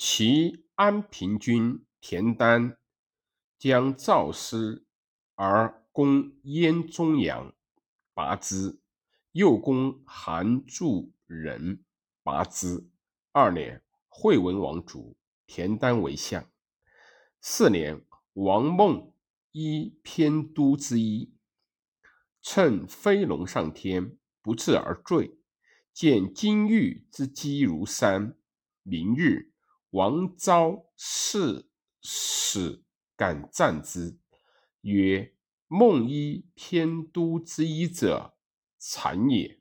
[0.00, 2.78] 其安平君田丹
[3.58, 4.86] 将赵师
[5.34, 7.52] 而攻燕中阳，
[8.14, 8.78] 拔之；
[9.32, 11.82] 又攻韩祝人，
[12.22, 12.88] 拔之。
[13.32, 15.16] 二年，惠文王卒，
[15.48, 16.48] 田丹为相。
[17.40, 18.00] 四年，
[18.34, 19.12] 王孟
[19.50, 21.34] 依偏都之一，
[22.40, 25.36] 乘飞龙上天，不治而坠，
[25.92, 28.38] 见金玉之积如山。
[28.84, 29.50] 明日。
[29.90, 31.70] 王昭是
[32.02, 32.84] 使
[33.16, 34.18] 敢战之，
[34.82, 35.34] 曰
[35.66, 38.36] ：“孟一偏都之一者，
[38.78, 39.60] 谗也。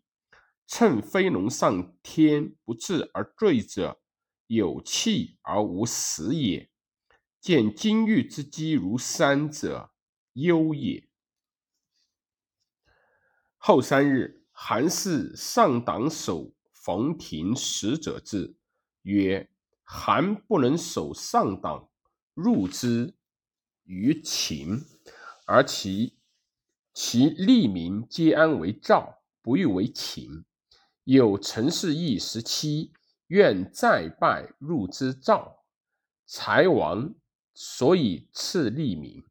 [0.65, 4.01] 乘飞龙上天不至而坠者，
[4.47, 6.69] 有气而无实也。
[7.39, 9.91] 见金玉之积如山者，
[10.33, 11.07] 忧也。”
[13.55, 18.57] 后三日，韩氏上党守冯亭使者至，
[19.03, 19.49] 曰。
[19.89, 21.87] 韩不能守上党，
[22.33, 23.15] 入之
[23.85, 24.81] 于秦，
[25.45, 26.17] 而其
[26.93, 30.43] 其利民皆安为赵，不欲为秦。
[31.05, 32.91] 有陈氏义十七，
[33.27, 35.63] 愿再拜入之赵。
[36.25, 37.15] 才王
[37.53, 39.23] 所以赐利民。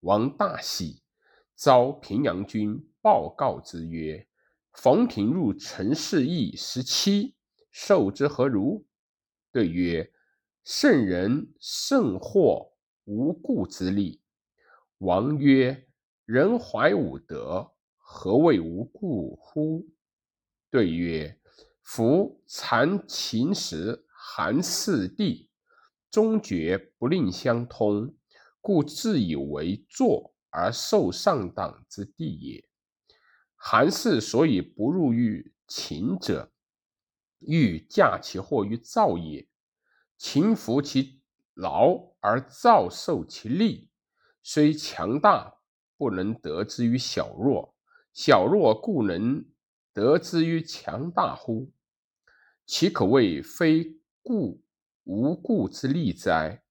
[0.00, 1.02] 王大喜，
[1.54, 4.26] 召平阳君报告之曰
[4.72, 7.34] ：“冯亭入陈氏义十七，
[7.70, 8.86] 受之何如？”
[9.52, 10.10] 对曰
[10.64, 12.72] ：“圣人甚获
[13.04, 14.22] 无故之利。”
[14.98, 15.88] 王曰
[16.24, 19.86] ：“人怀五德，何谓无故乎？”
[20.70, 21.38] 对曰
[21.84, 25.50] ：“夫残秦时韩四地，
[26.10, 28.14] 终绝不令相通，
[28.62, 32.64] 故自以为坐而受上党之地也。
[33.54, 36.50] 韩氏所以不入于秦者。”
[37.46, 39.48] 欲驾其祸于赵也。
[40.16, 41.20] 勤服其
[41.54, 43.88] 劳而赵受其利，
[44.42, 45.58] 虽强大，
[45.96, 47.74] 不能得之于小弱；
[48.12, 49.44] 小弱故能
[49.92, 51.72] 得之于强大乎？
[52.64, 54.62] 其可谓非故
[55.04, 56.62] 无故之利哉？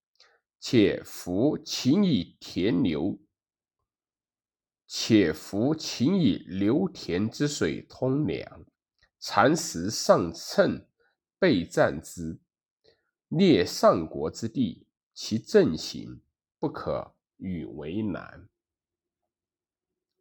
[0.60, 3.20] 且夫勤以田流，
[4.88, 8.66] 且夫勤以流田之水通粮。
[9.24, 10.84] 蚕食上乘，
[11.38, 12.40] 备战之，
[13.28, 16.24] 列上国之地，其政行
[16.58, 18.50] 不可与为难。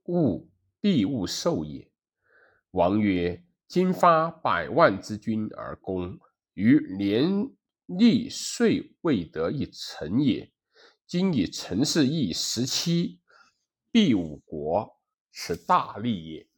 [0.04, 0.50] 物
[0.82, 1.90] 必勿受也。
[2.72, 6.20] 王曰：今发百万之军而攻，
[6.52, 7.50] 于连
[7.86, 10.52] 立岁未得一城也。
[11.06, 13.22] 今以陈氏义十七，
[13.90, 15.00] 必五国，
[15.32, 16.49] 此大利也。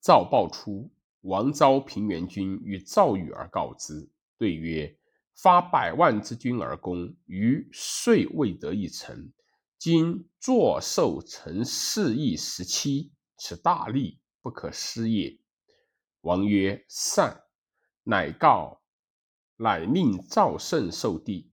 [0.00, 0.90] 赵报出，
[1.20, 4.96] 王召平原君与赵宇而告之，对曰
[5.36, 9.30] ：“发百万之军而攻，于遂未得一城。
[9.78, 15.38] 今坐受臣四邑十七，此大利，不可失也。”
[16.22, 17.44] 王曰：“善。”
[18.04, 18.80] 乃告，
[19.56, 21.52] 乃令赵胜受地。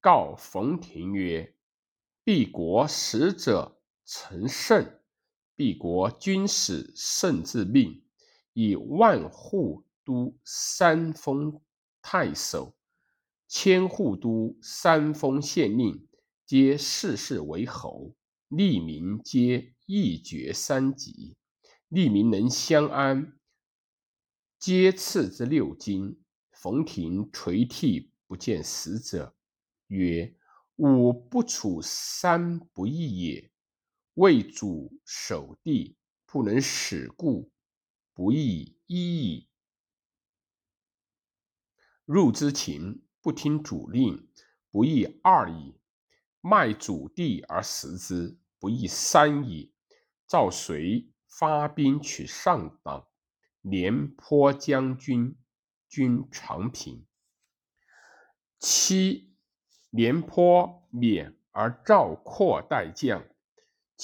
[0.00, 1.56] 告冯亭曰
[2.22, 4.98] ：“必国使者成胜。”
[5.56, 8.02] 毕国君使甚至命，
[8.52, 11.60] 以万户都三封
[12.02, 12.74] 太守，
[13.46, 16.08] 千户都三封县令，
[16.44, 18.14] 皆世世为侯，
[18.48, 21.36] 利民皆一爵三级。
[21.88, 23.38] 利民能相安，
[24.58, 26.20] 皆赐之六金。
[26.50, 29.36] 冯亭垂涕不见使者，
[29.88, 30.34] 曰
[30.76, 33.50] ：“吾不处三不义也。”
[34.14, 37.50] 为主守地，不能使故，
[38.12, 39.48] 不亦一矣。
[42.04, 44.28] 入之秦，不听主令，
[44.70, 45.80] 不亦二矣。
[46.40, 49.72] 卖主地而食之，不亦三矣。
[50.28, 53.08] 赵遂发兵取上党，
[53.62, 55.36] 廉颇将军
[55.88, 57.06] 军长平。
[58.60, 59.34] 七，
[59.90, 63.26] 廉颇免而赵括代将。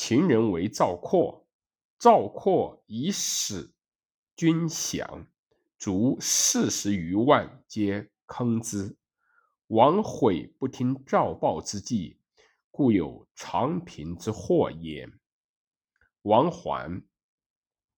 [0.02, 1.46] 秦人为赵括，
[1.98, 3.74] 赵括以使
[4.34, 5.26] 军饷，
[5.76, 8.96] 卒四十余万，皆坑之。
[9.66, 12.18] 王悔不听赵报之计，
[12.70, 15.06] 故有长平之祸也。
[16.22, 17.04] 王还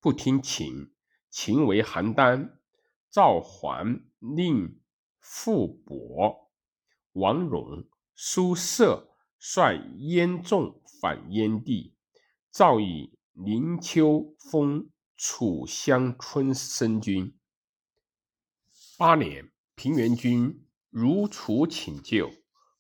[0.01, 0.93] 不听秦，
[1.31, 2.57] 秦为邯郸，
[3.13, 4.81] 赵桓令
[5.21, 6.51] 傅伯、
[7.13, 9.12] 王戎、苏射。
[9.45, 11.97] 率燕众反燕地，
[12.53, 17.37] 赵以临丘封楚襄春申君。
[18.97, 22.31] 八年，平原君如楚请救，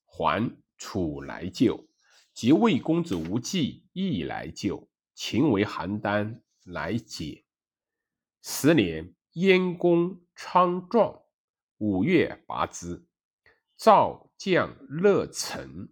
[0.06, 1.88] 还楚来救。
[2.32, 7.44] 及魏公子无忌亦来救，秦为邯郸来解。
[8.40, 11.22] 十年，燕公昌壮，
[11.78, 13.04] 五月拔之。
[13.76, 15.88] 赵将乐成，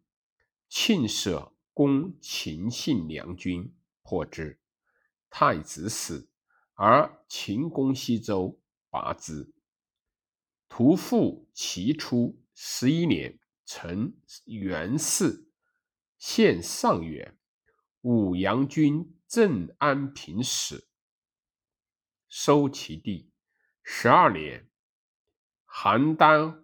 [0.70, 4.60] 庆舍攻秦信良军，破之。
[5.28, 6.30] 太子死，
[6.74, 9.52] 而秦攻西周，拔之。
[10.68, 14.14] 屠父齐出，十一年，成
[14.44, 15.50] 元氏。
[16.18, 17.36] 献上元，
[18.02, 20.86] 武阳君镇安平使，
[22.28, 23.32] 收其地。
[23.82, 24.70] 十二年，
[25.66, 26.62] 邯郸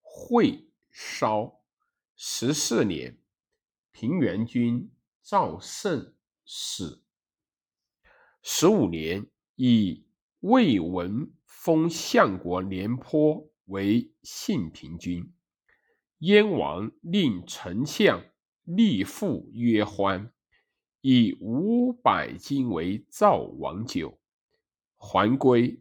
[0.00, 1.62] 会烧。
[2.16, 3.20] 十四年，
[3.98, 4.90] 平原君
[5.22, 6.12] 赵胜
[6.44, 7.02] 死。
[8.42, 10.04] 十五年，以
[10.40, 15.32] 魏文封相国廉颇为信平君。
[16.18, 18.22] 燕王令丞相。
[18.64, 20.30] 立父曰欢，
[21.00, 24.20] 以五百金为赵王酒。
[24.98, 25.80] 还归，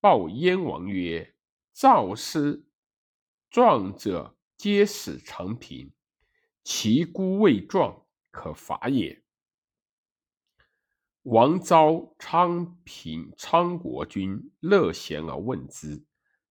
[0.00, 1.36] 报燕王曰
[1.72, 2.66] ：“赵师
[3.48, 5.92] 壮者，皆使长平，
[6.68, 9.22] 其孤未壮，可伐也。”
[11.22, 16.04] 王召昌平昌国君乐贤而问之，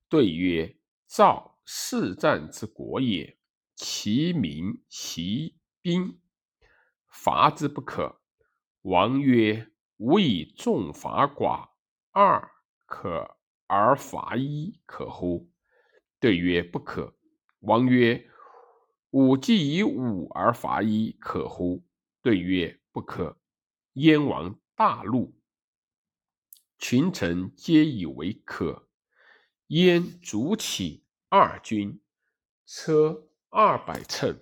[0.08, 3.38] 对曰：“赵四战之国也。”
[3.76, 6.22] 其民其兵，
[7.10, 8.22] 伐之不可。
[8.84, 9.70] 王曰
[10.00, 11.72] ：“吾以众伐寡，
[12.12, 12.50] 二
[12.86, 13.36] 可
[13.68, 15.52] 而伐一，可乎？”
[16.22, 17.18] 对曰：“不可。”
[17.60, 18.30] 王曰
[19.16, 21.86] ：“吾既以武而伐一，可乎？”
[22.22, 23.38] 对曰：“不可。”
[23.96, 25.34] 燕王大怒，
[26.78, 28.90] 群臣皆以为可。
[29.68, 32.02] 燕卒起二军，
[32.66, 33.30] 车。
[33.58, 34.38] 二百乘，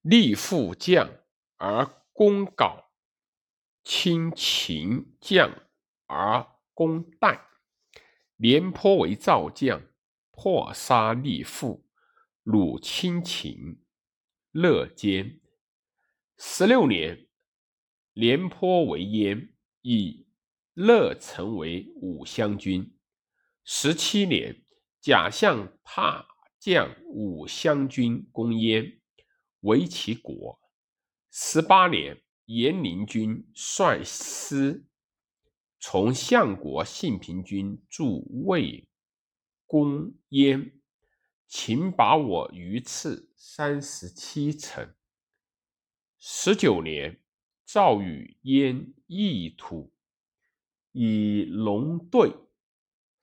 [0.00, 1.10] 立副将
[1.58, 1.84] 而
[2.14, 2.84] 攻皋，
[3.84, 5.52] 亲秦将
[6.06, 7.48] 而攻代。
[8.36, 9.82] 廉颇为赵将，
[10.30, 11.86] 破杀立父，
[12.50, 13.78] 鲁亲秦，
[14.52, 15.38] 乐坚。
[16.38, 17.28] 十六年，
[18.14, 19.52] 廉颇为燕，
[19.82, 20.26] 以
[20.72, 22.96] 乐成为武襄君。
[23.64, 24.64] 十七年，
[24.98, 26.26] 假相怕。
[26.58, 28.98] 将武襄军攻燕，
[29.60, 30.58] 为其国。
[31.30, 34.86] 十八年，延陵君率师
[35.78, 38.88] 从相国信平君驻魏，
[39.66, 40.77] 攻燕。
[41.48, 44.94] 秦把我榆次三十七城。
[46.18, 47.20] 十九年，
[47.64, 49.92] 赵与燕易土，
[50.92, 52.32] 以龙对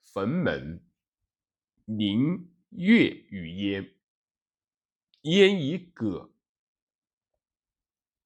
[0.02, 0.84] 坟门，
[1.86, 2.52] 宁。
[2.70, 3.94] 越与燕，
[5.22, 6.34] 燕以葛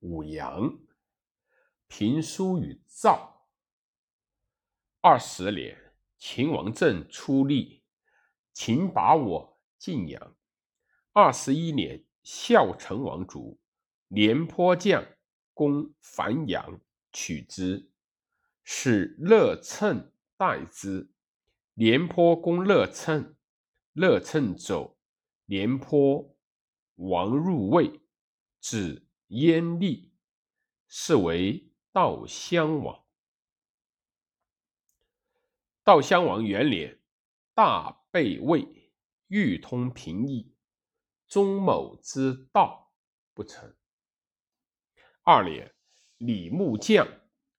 [0.01, 0.81] 五阳
[1.87, 3.47] 平书与赵。
[5.01, 7.85] 二十年，秦王政出力，
[8.53, 10.37] 秦把我晋阳。
[11.15, 13.59] 二十一年，孝成王卒，
[14.09, 15.03] 廉颇将
[15.55, 16.79] 攻樊阳，
[17.11, 17.91] 取之，
[18.63, 21.11] 使乐称代之。
[21.73, 23.35] 廉颇攻乐称。
[23.95, 24.99] 乐乘走，
[25.47, 26.37] 廉颇
[26.97, 28.01] 王入魏，
[28.61, 30.13] 指燕立，
[30.87, 33.03] 是为悼襄王。
[35.85, 37.01] 悼襄王元年，
[37.53, 38.80] 大被魏，
[39.31, 40.53] 欲通平邑，
[41.29, 42.91] 钟某之道
[43.33, 43.73] 不成。
[45.23, 45.73] 二年，
[46.19, 47.07] 李牧将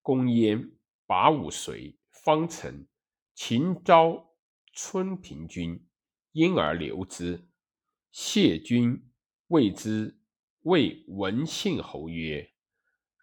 [0.02, 0.70] 攻燕，
[1.06, 2.86] 拔五随，方城。
[3.34, 4.36] 秦昭
[4.74, 5.88] 春平君。
[6.34, 7.48] 因而留之。
[8.12, 9.10] 谢君
[9.48, 10.20] 谓之，
[10.64, 12.52] 谓文信侯曰：“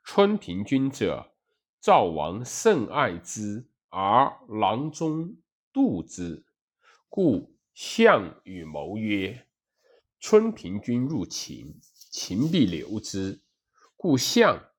[0.05, 1.35] 春平君者，
[1.81, 5.37] 赵王甚爱之，而郎中
[5.71, 6.47] 妒之。
[7.11, 9.47] 故项羽谋曰
[10.19, 11.79] ：‘春平君入秦，
[12.11, 13.41] 秦必留之。’
[13.97, 14.71] 故项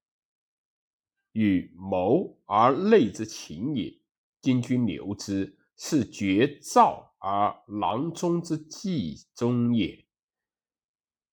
[1.32, 4.02] 羽谋而内之秦也。
[4.42, 10.06] 今君留之，是绝赵。”而囊中之计中也。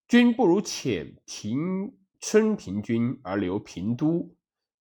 [0.07, 4.37] 君不如遣平春平君而留平都。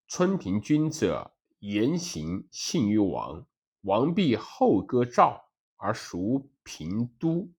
[0.08, 3.48] 春平君者，言行信于王，
[3.82, 5.45] 王必后割赵
[5.76, 7.52] 而属平都。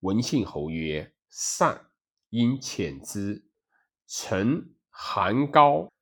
[0.00, 1.90] 文信侯曰：“善。”
[2.30, 3.48] 因遣之。
[4.06, 5.92] 臣韩高。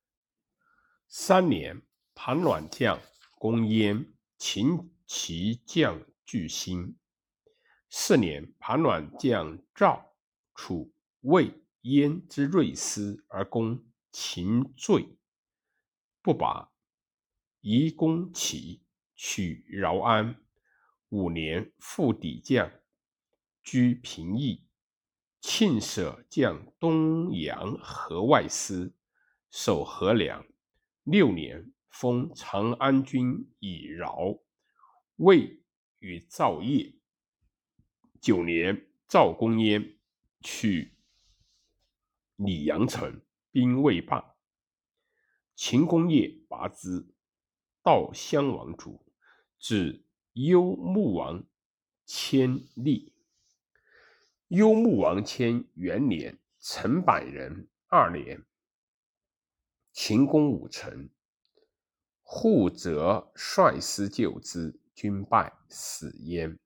[1.07, 1.81] 三年，
[2.13, 2.99] 庞卵将
[3.37, 6.01] 攻燕，秦其将。
[6.25, 6.95] 巨星
[7.89, 10.13] 四年，盘鸾将赵、
[10.53, 11.51] 楚、魏、
[11.81, 15.17] 燕之锐师而攻秦罪，
[16.21, 16.71] 不拔，
[17.61, 18.83] 移攻齐，
[19.15, 20.35] 取饶安。
[21.09, 22.71] 五年，复抵将，
[23.63, 24.65] 居平邑。
[25.41, 28.93] 庆舍将东阳河外司，
[29.49, 30.45] 守河梁。
[31.03, 34.37] 六年，封长安君以饶。
[35.15, 35.63] 魏
[35.99, 36.93] 与赵业。
[38.21, 39.97] 九年，赵公焉
[40.41, 40.97] 取
[42.35, 44.35] 李阳城，兵未罢。
[45.55, 47.07] 秦公业拔之，
[47.81, 49.05] 道襄王主，
[49.57, 51.45] 至幽穆王
[52.05, 53.13] 迁立。
[54.47, 58.43] 幽穆王迁元年，陈百人二年，
[59.91, 61.09] 秦攻武城，
[62.21, 66.57] 户泽率师救之，军败，死焉。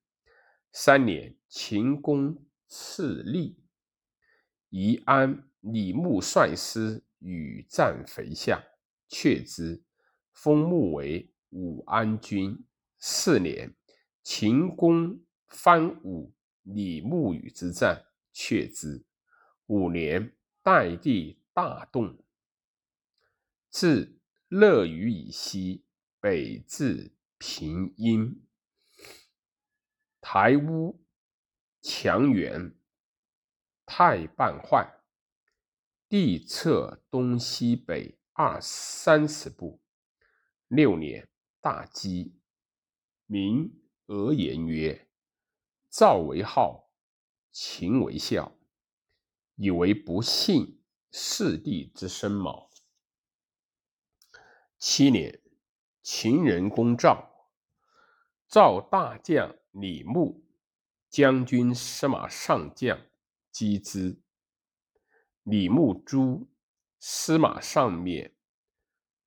[0.71, 3.57] 三年，秦攻赤利，
[4.69, 5.49] 宜安。
[5.59, 8.61] 李牧率师与战肥下，
[9.07, 9.81] 却之，
[10.33, 12.65] 封牧为武安君。
[13.05, 13.75] 四年，
[14.21, 19.03] 秦攻番武，李牧与之战，却之。
[19.65, 22.23] 五年，代地大动，
[23.69, 25.83] 至乐于以西，
[26.21, 28.41] 北至平阴。
[30.21, 31.03] 台屋
[31.81, 32.73] 墙垣
[33.85, 34.89] 太半坏，
[36.07, 39.81] 地侧东西北二三十步。
[40.69, 41.27] 六年，
[41.59, 42.39] 大饥，
[43.33, 45.07] 民俄言曰
[45.89, 46.91] ：“赵为号，
[47.51, 48.55] 秦为孝，
[49.55, 52.69] 以为不幸四地之生卯。”
[54.77, 55.41] 七年，
[56.03, 57.49] 秦人攻赵，
[58.47, 59.57] 赵大将。
[59.71, 60.45] 李牧
[61.09, 63.01] 将军司马上将
[63.49, 64.21] 击之，
[65.41, 66.47] 李牧诛，
[66.99, 68.35] 司马上免。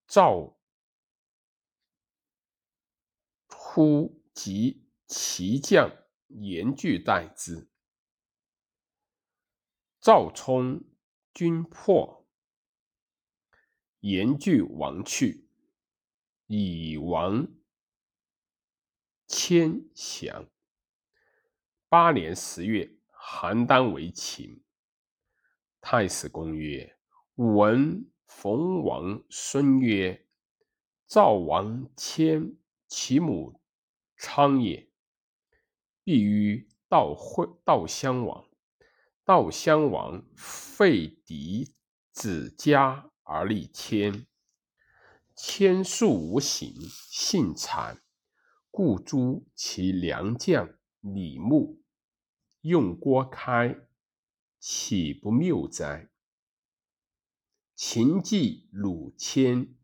[0.07, 0.56] 赵
[3.77, 5.91] 忽及其将
[6.29, 7.69] 严拒待之，
[10.01, 10.83] 赵充
[11.35, 12.27] 军破，
[14.01, 15.47] 严拒亡去，
[16.47, 17.47] 以王。
[19.27, 20.49] 迁降。
[21.91, 24.65] 八年十月，邯郸为秦。
[25.83, 26.97] 太史公曰
[27.37, 30.27] ：“吾闻冯王孙曰
[31.07, 32.57] ：‘赵王迁
[32.89, 33.61] 其母
[34.17, 34.91] 昌也，
[36.05, 38.49] 必于道会道襄王。
[39.25, 41.75] 道襄王废嫡
[42.13, 44.27] 子家而立迁，
[45.35, 46.73] 迁素无行，
[47.11, 47.99] 性谄。’”
[48.71, 50.69] 故诛其良将
[51.01, 51.83] 李牧，
[52.61, 53.75] 用郭开，
[54.59, 56.11] 岂不谬哉？
[57.75, 59.75] 秦继鲁谦，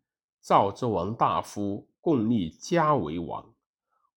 [0.43, 3.52] 赵之王大夫，共立家为王。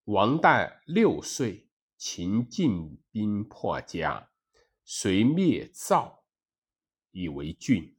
[0.06, 4.30] 王旦六岁，秦进兵破家，
[4.84, 6.26] 遂灭赵，
[7.10, 7.95] 以为郡。